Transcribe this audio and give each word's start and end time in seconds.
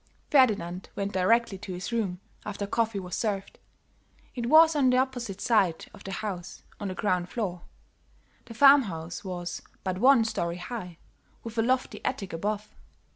Ferdinand 0.31 0.89
went 0.95 1.13
directly 1.13 1.59
to 1.59 1.73
his 1.73 1.91
room 1.91 2.19
after 2.43 2.65
coffee 2.65 2.99
was 2.99 3.15
served. 3.15 3.59
It 4.33 4.47
was 4.47 4.75
on 4.75 4.89
the 4.89 4.97
opposite 4.97 5.39
side 5.39 5.85
of 5.93 6.03
the 6.03 6.11
house, 6.11 6.63
on 6.79 6.87
the 6.87 6.95
ground 6.95 7.29
floor; 7.29 7.65
the 8.45 8.55
farm 8.55 8.81
house 8.89 9.23
was 9.23 9.61
but 9.83 9.99
one 9.99 10.25
story 10.25 10.57
high, 10.57 10.97
with 11.43 11.55
a 11.59 11.61
lofty 11.61 12.03
attic 12.03 12.33
above. 12.33 12.73